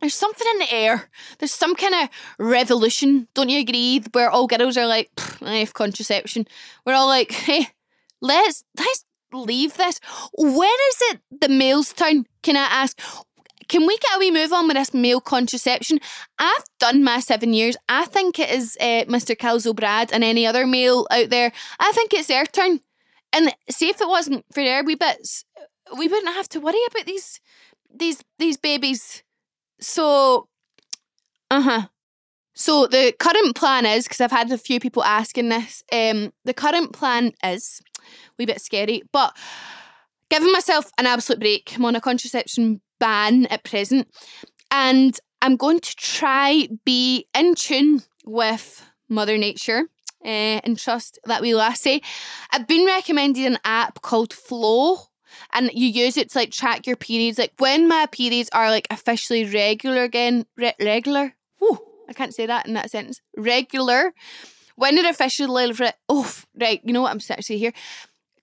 [0.00, 1.08] there's something in the air.
[1.38, 3.28] There's some kind of revolution.
[3.34, 4.02] Don't you agree?
[4.12, 6.46] Where all girls are like, I have contraception.
[6.84, 7.68] We're all like, hey,
[8.20, 10.00] let's let's leave this.
[10.34, 12.26] When is it the male's turn?
[12.42, 13.00] Can I ask?
[13.68, 15.98] Can we get a wee move on with this male contraception?
[16.38, 17.76] I've done my seven years.
[17.88, 19.36] I think it is uh, Mr.
[19.36, 21.52] Calzo Brad and any other male out there.
[21.78, 22.80] I think it's their turn.
[23.32, 25.44] And see if it wasn't for their wee bits,
[25.98, 27.40] we wouldn't have to worry about these
[27.94, 29.22] these these babies.
[29.80, 30.48] So,
[31.50, 31.82] uh huh.
[32.54, 35.82] So the current plan is because I've had a few people asking this.
[35.92, 37.82] Um, the current plan is
[38.38, 39.36] wee bit scary, but
[40.30, 41.74] giving myself an absolute break.
[41.76, 44.08] I'm on a contraception ban at present.
[44.70, 49.84] And I'm going to try be in tune with Mother Nature
[50.24, 52.02] uh, and trust that we lassie.
[52.50, 54.98] I've been recommended an app called Flo
[55.52, 57.38] And you use it to like track your periods.
[57.38, 61.34] Like when my periods are like officially regular again, re- regular.
[61.58, 63.20] Whoa, I can't say that in that sentence.
[63.36, 64.12] Regular.
[64.74, 67.72] When they're officially, re- oh, right, you know what I'm starting to say here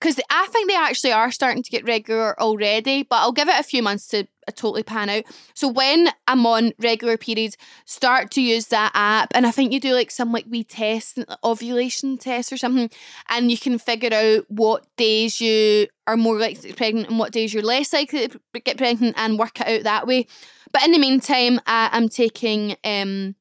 [0.04, 3.58] because I think they actually are starting to get regular already, but I'll give it
[3.58, 5.24] a few months to uh, totally pan out.
[5.54, 9.80] So when I'm on regular periods, start to use that app, and I think you
[9.80, 12.90] do like some like wee test, ovulation test or something,
[13.30, 17.18] and you can figure out what days you are more likely to get pregnant and
[17.18, 20.26] what days you're less likely to get pregnant, and work it out that way.
[20.70, 23.36] But in the meantime, I'm taking um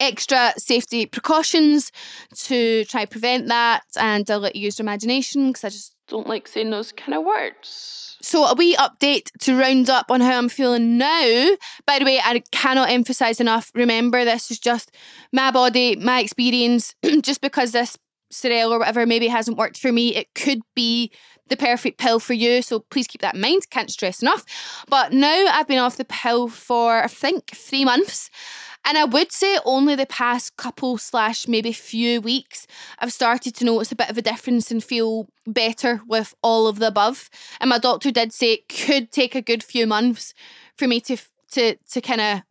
[0.00, 1.90] extra safety precautions
[2.34, 6.26] to try prevent that and I'll let you use your imagination because I just don't
[6.26, 8.16] like saying those kind of words.
[8.20, 11.50] So a wee update to round up on how I'm feeling now.
[11.86, 13.70] By the way, I cannot emphasize enough.
[13.74, 14.90] Remember, this is just
[15.32, 16.94] my body, my experience.
[17.20, 17.96] just because this
[18.32, 21.12] Cerelle or whatever maybe hasn't worked for me, it could be
[21.48, 22.60] the perfect pill for you.
[22.62, 23.70] So please keep that in mind.
[23.70, 24.44] Can't stress enough.
[24.88, 28.30] But now I've been off the pill for, I think, three months.
[28.84, 32.66] And I would say only the past couple slash maybe few weeks,
[32.98, 36.78] I've started to notice a bit of a difference and feel better with all of
[36.78, 37.28] the above.
[37.60, 40.32] And my doctor did say it could take a good few months
[40.76, 41.16] for me to
[41.52, 42.42] to to kind of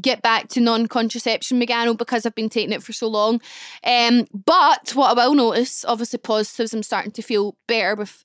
[0.00, 3.40] get back to non-contraception Megano because I've been taking it for so long.
[3.84, 8.24] Um, but what I will notice, obviously positives, I'm starting to feel better with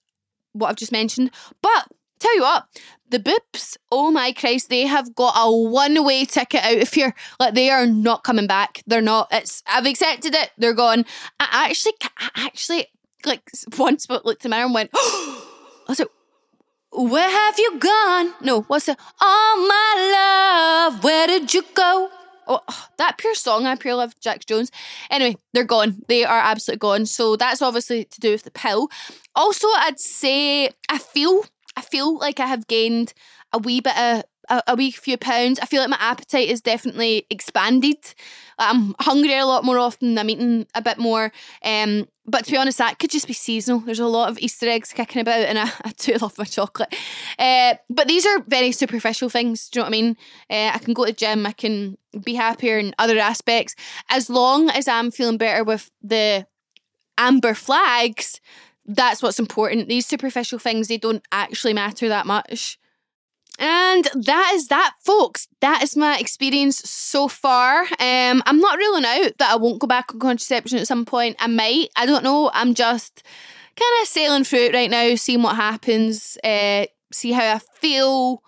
[0.54, 1.30] what I've just mentioned.
[1.62, 1.88] But
[2.22, 2.66] tell you what,
[3.10, 7.14] the boobs, oh my Christ, they have got a one-way ticket out of here.
[7.40, 8.84] Like they are not coming back.
[8.88, 9.28] They're not.
[9.32, 10.52] It's I've accepted it.
[10.58, 11.06] They're gone.
[11.40, 12.88] I actually, I actually,
[13.26, 15.48] like once but looked at my and went, oh,
[15.88, 16.10] I was like,
[16.94, 18.34] where have you gone?
[18.42, 18.98] No, what's it?
[19.20, 22.10] Oh my love, where did you go?
[22.48, 22.62] Oh,
[22.98, 24.72] that pure song, I pure love Jax Jones.
[25.10, 26.02] Anyway, they're gone.
[26.08, 27.06] They are absolutely gone.
[27.06, 28.90] So that's obviously to do with the pill.
[29.36, 31.46] Also, I'd say I feel
[31.76, 33.14] I feel like I have gained
[33.54, 35.60] a wee bit of a, a wee few pounds.
[35.60, 37.98] I feel like my appetite is definitely expanded.
[38.60, 40.18] I'm hungry a lot more often.
[40.18, 41.32] I'm eating a bit more.
[41.64, 43.80] Um, but to be honest, that could just be seasonal.
[43.80, 46.94] There's a lot of Easter eggs kicking about, and I, I do love my chocolate.
[47.40, 49.70] Uh, but these are very superficial things.
[49.70, 50.18] Do you know what I mean?
[50.50, 51.46] Uh, I can go to the gym.
[51.46, 53.76] I can be happier in other aspects.
[54.10, 56.46] As long as I'm feeling better with the
[57.18, 58.40] amber flags,
[58.86, 59.88] that's what's important.
[59.88, 62.78] These superficial things, they don't actually matter that much.
[63.60, 65.48] And that is that, folks.
[65.60, 67.82] That is my experience so far.
[68.00, 71.36] Um, I'm not ruling out that I won't go back on contraception at some point.
[71.40, 71.90] I might.
[71.96, 72.50] I don't know.
[72.54, 73.24] I'm just
[73.76, 78.42] kind of sailing through it right now, seeing what happens, uh, see how I feel.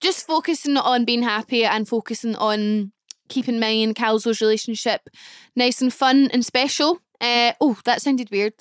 [0.00, 2.92] Just focusing on being happy and focusing on
[3.28, 5.08] keeping my and Calzo's relationship
[5.56, 7.00] nice and fun and special.
[7.20, 8.54] Uh, oh, that sounded weird.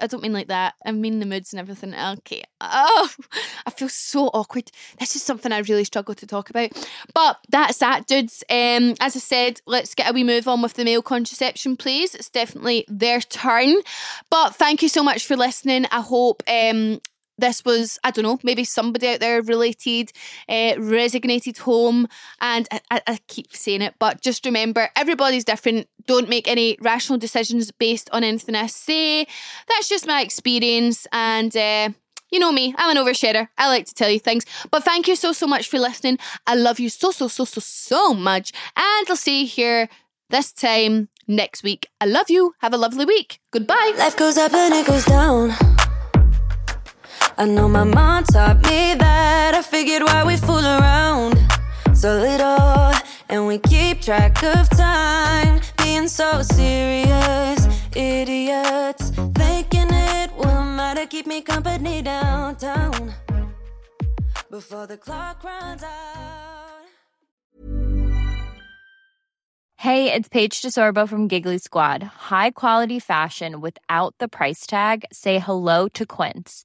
[0.00, 0.74] I don't mean like that.
[0.84, 1.94] I mean the moods and everything.
[1.94, 2.44] Okay.
[2.60, 3.10] Oh,
[3.66, 4.70] I feel so awkward.
[4.98, 6.70] This is something I really struggle to talk about.
[7.14, 8.44] But that's that, dudes.
[8.50, 12.14] Um, as I said, let's get a wee move on with the male contraception, please.
[12.14, 13.76] It's definitely their turn.
[14.30, 15.86] But thank you so much for listening.
[15.90, 17.00] I hope um,
[17.38, 20.12] this was, I don't know, maybe somebody out there related,
[20.48, 22.08] uh, resignated home.
[22.40, 25.88] And I, I, keep saying it, but just remember everybody's different.
[26.06, 29.26] Don't make any rational decisions based on anything I say.
[29.68, 31.06] That's just my experience.
[31.12, 31.90] And, uh,
[32.30, 33.48] you know me, I'm an oversharer.
[33.58, 34.46] I like to tell you things.
[34.70, 36.18] But thank you so, so much for listening.
[36.46, 38.52] I love you so, so, so, so, so much.
[38.74, 39.88] And I'll see you here
[40.30, 41.88] this time next week.
[42.00, 42.54] I love you.
[42.60, 43.38] Have a lovely week.
[43.50, 43.94] Goodbye.
[43.98, 45.54] Life goes up and it goes down.
[47.38, 49.54] I know my mom taught me that.
[49.54, 51.38] I figured why we fool around
[51.94, 52.92] so little,
[53.28, 57.66] and we keep track of time, being so serious.
[57.94, 63.14] Idiots thinking it will matter, keep me company downtown
[64.50, 65.88] before the clock runs out.
[69.76, 72.02] Hey, it's Paige DeSorbo from Giggly Squad.
[72.02, 75.04] High quality fashion without the price tag.
[75.12, 76.64] Say hello to Quince.